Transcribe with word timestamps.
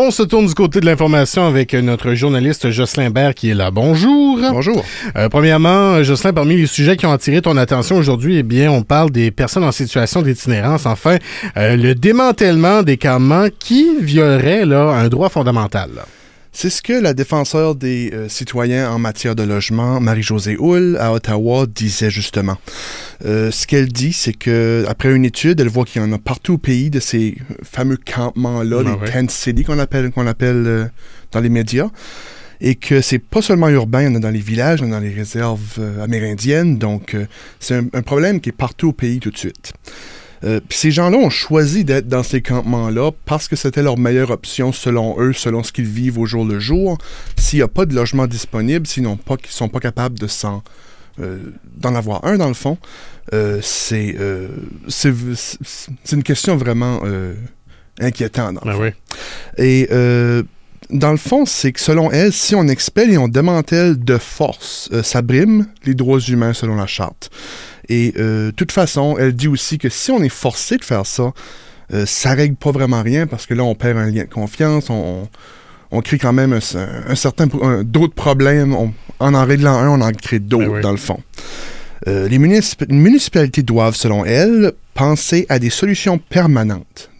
On 0.00 0.12
se 0.12 0.22
tourne 0.22 0.46
du 0.46 0.54
côté 0.54 0.78
de 0.78 0.86
l'information 0.86 1.44
avec 1.44 1.74
notre 1.74 2.14
journaliste 2.14 2.70
Jocelyn 2.70 3.10
Bert 3.10 3.34
qui 3.34 3.50
est 3.50 3.54
là. 3.54 3.72
Bonjour. 3.72 4.38
Bonjour. 4.52 4.84
Euh, 5.16 5.28
premièrement, 5.28 6.04
Jocelyn, 6.04 6.32
parmi 6.32 6.56
les 6.56 6.68
sujets 6.68 6.96
qui 6.96 7.04
ont 7.04 7.10
attiré 7.10 7.42
ton 7.42 7.56
attention 7.56 7.96
aujourd'hui, 7.96 8.36
eh 8.36 8.42
bien, 8.44 8.70
on 8.70 8.82
parle 8.82 9.10
des 9.10 9.32
personnes 9.32 9.64
en 9.64 9.72
situation 9.72 10.22
d'itinérance. 10.22 10.86
Enfin, 10.86 11.16
euh, 11.56 11.76
le 11.76 11.96
démantèlement 11.96 12.84
des 12.84 12.96
campements 12.96 13.48
qui 13.58 13.98
violerait 14.00 14.64
là, 14.64 14.90
un 14.90 15.08
droit 15.08 15.30
fondamental. 15.30 15.90
là. 15.96 16.06
C'est 16.52 16.70
ce 16.70 16.82
que 16.82 16.92
la 16.92 17.14
défenseur 17.14 17.74
des 17.74 18.10
euh, 18.12 18.28
citoyens 18.28 18.90
en 18.90 18.98
matière 18.98 19.36
de 19.36 19.42
logement, 19.42 20.00
Marie-Josée 20.00 20.56
Hull, 20.58 20.96
à 20.98 21.12
Ottawa, 21.12 21.66
disait 21.66 22.10
justement. 22.10 22.56
Euh, 23.24 23.50
ce 23.50 23.66
qu'elle 23.66 23.88
dit, 23.92 24.12
c'est 24.12 24.32
que 24.32 24.84
après 24.88 25.14
une 25.14 25.24
étude, 25.24 25.60
elle 25.60 25.68
voit 25.68 25.84
qu'il 25.84 26.02
y 26.02 26.04
en 26.04 26.12
a 26.12 26.18
partout 26.18 26.54
au 26.54 26.58
pays 26.58 26.90
de 26.90 27.00
ces 27.00 27.36
fameux 27.62 27.98
campements-là, 27.98 28.78
Ah 28.80 28.82
les 28.90 28.96
ouais. 28.96 29.10
tent 29.12 29.30
cities 29.30 29.64
qu'on 29.64 29.78
appelle, 29.78 30.10
qu'on 30.10 30.26
appelle 30.26 30.64
euh, 30.66 30.84
dans 31.32 31.40
les 31.40 31.50
médias, 31.50 31.90
et 32.60 32.74
que 32.74 33.02
c'est 33.02 33.20
pas 33.20 33.42
seulement 33.42 33.68
urbain, 33.68 34.02
il 34.02 34.04
y 34.06 34.08
en 34.08 34.16
a 34.16 34.20
dans 34.20 34.30
les 34.30 34.40
villages, 34.40 34.80
il 34.80 34.86
y 34.86 34.88
en 34.88 34.92
a 34.92 34.96
dans 34.96 35.04
les 35.04 35.14
réserves 35.14 35.78
amérindiennes, 36.02 36.76
donc 36.76 37.14
c'est 37.60 37.76
un, 37.76 37.84
un 37.92 38.02
problème 38.02 38.40
qui 38.40 38.48
est 38.48 38.52
partout 38.52 38.88
au 38.88 38.92
pays 38.92 39.20
tout 39.20 39.30
de 39.30 39.38
suite. 39.38 39.72
Euh, 40.44 40.60
Puis 40.68 40.78
ces 40.78 40.90
gens-là 40.90 41.16
ont 41.16 41.30
choisi 41.30 41.84
d'être 41.84 42.08
dans 42.08 42.22
ces 42.22 42.42
campements-là 42.42 43.10
parce 43.24 43.48
que 43.48 43.56
c'était 43.56 43.82
leur 43.82 43.98
meilleure 43.98 44.30
option 44.30 44.72
selon 44.72 45.20
eux, 45.20 45.32
selon 45.32 45.62
ce 45.62 45.72
qu'ils 45.72 45.86
vivent 45.86 46.18
au 46.18 46.26
jour 46.26 46.44
le 46.44 46.58
jour. 46.58 46.98
S'il 47.36 47.58
n'y 47.58 47.62
a 47.62 47.68
pas 47.68 47.86
de 47.86 47.94
logement 47.94 48.26
disponible, 48.26 48.86
s'ils 48.86 49.04
qu'ils 49.04 49.50
sont 49.50 49.68
pas 49.68 49.80
capables 49.80 50.18
de 50.18 50.26
s'en 50.26 50.62
euh, 51.20 51.38
d'en 51.76 51.96
avoir 51.96 52.24
un 52.24 52.36
dans 52.36 52.46
le 52.46 52.54
fond, 52.54 52.78
euh, 53.34 53.58
c'est 53.60 54.14
euh, 54.20 54.48
une 56.12 56.22
question 56.22 56.56
vraiment 56.56 57.00
inquiétante. 58.00 58.54
dans 58.54 58.70
le 58.70 58.76
fond. 58.76 58.82
oui. 58.82 58.90
Et 59.58 59.88
dans 60.90 61.10
le 61.10 61.16
fond, 61.18 61.44
c'est 61.46 61.72
que 61.72 61.80
selon 61.80 62.10
elle, 62.10 62.32
si 62.32 62.54
on 62.54 62.66
expelle 62.68 63.10
et 63.10 63.18
on 63.18 63.28
démantèle 63.28 64.02
de 64.02 64.18
force, 64.18 64.88
euh, 64.92 65.02
ça 65.02 65.22
brime 65.22 65.66
les 65.84 65.94
droits 65.94 66.20
humains 66.20 66.52
selon 66.52 66.76
la 66.76 66.86
charte. 66.86 67.30
Et 67.88 68.14
euh, 68.18 68.46
de 68.46 68.50
toute 68.52 68.72
façon, 68.72 69.16
elle 69.18 69.32
dit 69.34 69.48
aussi 69.48 69.78
que 69.78 69.88
si 69.88 70.10
on 70.10 70.22
est 70.22 70.28
forcé 70.28 70.76
de 70.76 70.84
faire 70.84 71.06
ça, 71.06 71.32
euh, 71.94 72.04
ça 72.06 72.32
règle 72.34 72.56
pas 72.56 72.70
vraiment 72.70 73.02
rien 73.02 73.26
parce 73.26 73.46
que 73.46 73.54
là, 73.54 73.62
on 73.64 73.74
perd 73.74 73.96
un 73.98 74.10
lien 74.10 74.24
de 74.24 74.28
confiance, 74.32 74.90
on, 74.90 75.28
on 75.90 76.00
crée 76.02 76.18
quand 76.18 76.32
même 76.34 76.52
un, 76.52 76.60
un 77.08 77.14
certain 77.14 77.46
d'autres 77.82 78.14
problèmes. 78.14 78.74
On- 78.74 78.92
en 79.20 79.34
en 79.34 79.44
réglant 79.44 79.72
un, 79.76 79.88
on 79.88 80.00
en 80.00 80.12
crée 80.12 80.38
d'autres, 80.38 80.66
Ben 80.66 80.74
oui. 80.76 80.80
dans 80.82 80.92
le 80.92 80.96
fond. 80.96 81.18
Euh, 82.06 82.28
les 82.28 82.38
municip- 82.38 82.88
municipalités 82.88 83.62
doivent, 83.64 83.96
selon 83.96 84.24
elle, 84.24 84.72
penser 84.94 85.44
à 85.48 85.58
des 85.58 85.70
solutions 85.70 86.18
permanentes, 86.18 87.10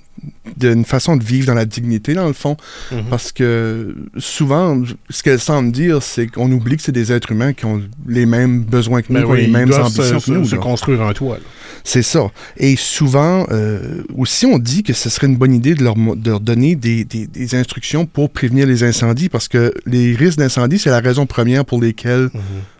d'une 0.56 0.84
façon 0.84 1.16
de 1.16 1.22
vivre 1.22 1.46
dans 1.46 1.54
la 1.54 1.64
dignité, 1.66 2.14
dans 2.14 2.26
le 2.26 2.32
fond, 2.32 2.56
Mhm. 2.90 3.04
parce 3.10 3.30
que 3.32 3.94
souvent, 4.16 4.82
ce 5.10 5.22
qu'elle 5.22 5.38
semble 5.38 5.70
dire, 5.72 6.02
c'est 6.02 6.26
qu'on 6.26 6.50
oublie 6.50 6.76
que 6.76 6.82
c'est 6.82 6.92
des 6.92 7.12
êtres 7.12 7.30
humains 7.32 7.52
qui 7.52 7.64
ont 7.66 7.80
les 8.06 8.26
mêmes 8.26 8.62
besoins 8.62 9.02
que 9.02 9.12
nous, 9.12 9.20
Ben 9.20 9.26
oui, 9.26 9.42
les 9.42 9.46
mêmes 9.48 9.72
ambitions 9.72 10.18
se, 10.20 10.26
que 10.26 10.30
nous. 10.32 10.44
se 10.44 10.56
là. 10.56 10.60
construire 10.62 11.02
un 11.02 11.12
toit. 11.12 11.38
C'est 11.84 12.02
ça. 12.02 12.30
Et 12.56 12.74
souvent, 12.76 13.46
euh, 13.50 14.02
aussi, 14.16 14.46
on 14.46 14.58
dit 14.58 14.82
que 14.82 14.92
ce 14.92 15.08
serait 15.10 15.26
une 15.28 15.36
bonne 15.36 15.54
idée 15.54 15.74
de 15.74 15.84
leur, 15.84 15.94
de 15.94 16.28
leur 16.30 16.40
donner 16.40 16.74
des, 16.74 17.04
des- 17.04 17.26
des 17.26 17.54
instructions 17.54 18.04
pour 18.04 18.30
prévenir 18.30 18.66
les 18.66 18.82
incendies, 18.84 19.28
parce 19.28 19.48
que 19.48 19.72
les 19.86 20.14
risques 20.14 20.38
d'incendie, 20.38 20.78
c'est 20.78 20.90
la 20.90 21.00
raison 21.00 21.24
première 21.26 21.64
pour 21.64 21.80
lesquelles 21.80 22.30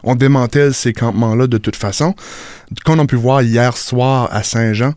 on 0.02 0.14
démantèle 0.16 0.74
ces 0.74 0.92
campements-là 0.92 1.46
de 1.46 1.58
toute 1.58 1.76
façon. 1.76 2.14
Comme 2.84 2.98
on 2.98 3.04
a 3.04 3.06
pu 3.06 3.16
voir 3.16 3.42
hier 3.42 3.76
soir 3.76 4.28
à 4.32 4.42
Saint-Jean, 4.42 4.94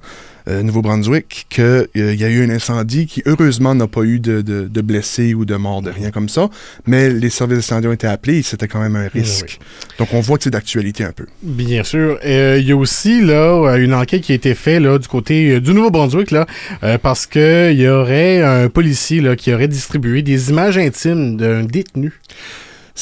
Nouveau-Brunswick, 0.64 1.46
qu'il 1.50 1.88
y 1.96 2.24
a 2.24 2.30
eu 2.30 2.44
un 2.44 2.50
incendie 2.50 3.06
qui, 3.08 3.22
heureusement, 3.26 3.76
n'a 3.76 3.88
pas 3.88 4.02
eu 4.04 4.20
de, 4.20 4.42
de- 4.42 4.68
de 4.68 4.82
blessés 4.82 5.34
ou 5.34 5.46
de 5.46 5.56
morts, 5.56 5.82
de 5.82 5.90
rien 5.92 6.12
comme 6.12 6.30
ça, 6.30 6.50
mais 6.86 7.10
les 7.10 7.30
services 7.30 7.58
d'incendie 7.58 7.88
ont 7.88 7.94
été 7.94 8.08
appelés 8.08 8.40
et 8.40 8.44
c'était 8.44 8.68
quand 8.68 8.82
même 8.82 8.96
un 8.96 9.08
risque. 9.08 9.60
Donc, 10.00 10.10
on 10.14 10.20
voit 10.20 10.38
que 10.38 10.44
c'est 10.44 10.50
d'actualité 10.50 11.04
un 11.04 11.12
peu. 11.12 11.26
Bien 11.44 11.84
sûr. 11.84 12.20
Euh, 12.26 12.58
Il 12.60 12.68
y 12.68 12.72
a 12.72 12.76
aussi 12.76 13.22
là 13.22 13.76
une 13.78 13.94
enquête 13.94 14.22
qui 14.22 14.32
a 14.32 14.36
été 14.36 14.54
faite 14.56 14.82
là, 14.82 14.98
du 14.98 15.08
côté 15.08 15.52
euh, 15.56 15.60
du 15.62 15.74
Nouveau-Brunswick 15.74 16.32
là, 16.32 16.46
euh, 16.84 16.98
parce 16.98 17.26
qu'il 17.28 17.74
y 17.80 17.88
aurait 17.88 18.42
un 18.44 18.68
policier 18.70 19.22
là, 19.22 19.36
qui 19.36 19.54
aurait 19.54 19.68
distribué 19.68 20.22
des 20.22 20.50
images 20.50 20.78
intimes 20.78 21.38
d'un 21.38 21.64
détenu. 21.64 22.14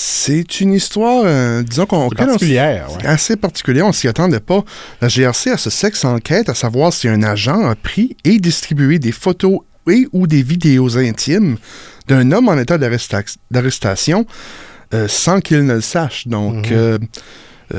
C'est 0.01 0.61
une 0.61 0.71
histoire, 0.73 1.23
euh, 1.25 1.61
disons 1.61 1.85
qu'on... 1.85 2.05
On 2.05 2.09
particulière. 2.09 2.87
ouais. 2.95 3.05
assez 3.05 3.35
particulier, 3.35 3.81
on 3.81 3.91
s'y 3.91 4.07
attendait 4.07 4.39
pas. 4.39 4.63
La 5.01 5.09
GRC 5.09 5.49
a 5.51 5.57
ce 5.57 5.69
sexe 5.69 6.05
enquête 6.05 6.47
à 6.47 6.53
savoir 6.55 6.93
si 6.93 7.09
un 7.09 7.21
agent 7.21 7.67
a 7.67 7.75
pris 7.75 8.15
et 8.23 8.39
distribué 8.39 8.97
des 8.97 9.11
photos 9.11 9.59
et 9.89 10.07
ou 10.13 10.25
des 10.25 10.41
vidéos 10.41 10.97
intimes 10.97 11.57
d'un 12.07 12.31
homme 12.31 12.47
en 12.47 12.57
état 12.57 12.77
d'arresta- 12.77 13.23
d'arrestation 13.51 14.25
euh, 14.93 15.09
sans 15.09 15.41
qu'il 15.41 15.65
ne 15.65 15.73
le 15.73 15.81
sache. 15.81 16.27
Donc, 16.27 16.69
Mhm. 16.71 16.77
euh, 16.77 16.97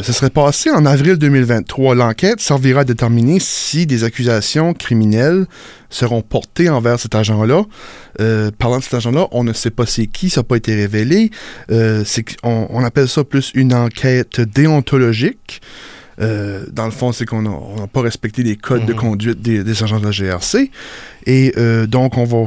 ce 0.03 0.12
serait 0.12 0.31
passé 0.31 0.71
en 0.71 0.87
avril 0.87 1.17
2023. 1.17 1.95
L'enquête 1.97 2.41
servira 2.41 2.83
à 2.83 2.84
déterminer 2.84 3.39
si 3.41 3.87
des 3.87 4.05
accusations 4.05 4.73
criminelles 4.73 5.47
seront 5.89 6.23
portées 6.23 6.69
envers 6.69 7.01
cet 7.01 7.15
agent-là. 7.17 7.65
Euh, 8.21 8.51
parlant 8.56 8.78
de 8.78 8.84
cet 8.84 8.95
agent-là, 8.95 9.27
on 9.33 9.43
ne 9.43 9.53
sait 9.53 9.71
pas 9.71 9.87
c'est 9.87 10.06
qui, 10.06 10.31
ça 10.31 10.41
n'a 10.41 10.45
pas 10.45 10.56
été 10.56 10.75
révélé. 10.77 11.31
Euh, 11.73 12.05
on 12.45 12.84
appelle 12.84 13.09
ça 13.09 13.25
plus 13.25 13.51
une 13.55 13.75
enquête 13.75 14.41
déontologique. 14.41 15.61
Euh, 16.21 16.67
dans 16.71 16.84
le 16.84 16.91
fond, 16.91 17.12
c'est 17.12 17.25
qu'on 17.25 17.43
n'a 17.43 17.87
pas 17.93 18.03
respecté 18.03 18.43
les 18.43 18.57
codes 18.57 18.84
de 18.84 18.93
Mhm. 18.93 18.99
conduite 18.99 19.41
des, 19.41 19.65
des 19.65 19.83
agents 19.83 19.99
de 19.99 20.05
la 20.05 20.11
GRC. 20.11 20.71
Et 21.27 21.53
euh, 21.57 21.87
donc, 21.87 22.19
on 22.19 22.25
va 22.25 22.45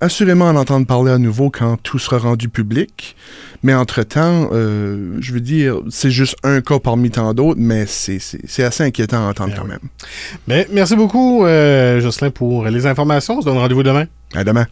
assurément 0.00 0.46
en 0.46 0.56
entendre 0.56 0.86
parler 0.86 1.12
à 1.12 1.18
nouveau 1.18 1.50
quand 1.50 1.76
tout 1.82 1.98
sera 1.98 2.18
rendu 2.18 2.48
public. 2.48 3.16
Mais 3.62 3.74
entre-temps, 3.74 4.50
euh, 4.52 5.16
je 5.20 5.32
veux 5.32 5.40
dire, 5.40 5.76
c'est 5.90 6.10
juste 6.10 6.36
un 6.44 6.60
cas 6.60 6.78
parmi 6.78 7.10
tant 7.10 7.32
d'autres, 7.34 7.60
mais 7.60 7.86
c'est- 7.86 8.62
assez 8.62 8.84
inquiétant 8.84 9.26
à 9.26 9.30
entendre 9.30 9.50
Ben 9.50 9.56
quand 9.56 9.64
oui. 9.64 9.70
même. 9.70 9.80
Mais 10.46 10.68
merci 10.72 10.96
beaucoup, 10.96 11.44
euh, 11.46 12.00
Jocelyn, 12.00 12.30
pour 12.30 12.66
les 12.66 12.86
informations. 12.86 13.38
On 13.38 13.40
se 13.40 13.46
donne 13.46 13.58
rendez-vous 13.58 13.82
demain. 13.82 14.06
À 14.34 14.44
demain. 14.44 14.66